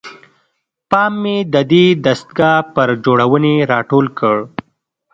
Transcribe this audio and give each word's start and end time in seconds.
پام 0.89 1.11
مې 1.21 1.35
ددې 1.53 1.85
دستګاه 2.05 2.59
پر 2.73 2.89
جوړونې 3.05 3.55
راټول 3.71 4.05
کړ. 4.19 4.37